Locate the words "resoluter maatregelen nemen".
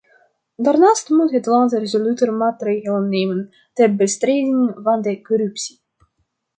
1.73-3.53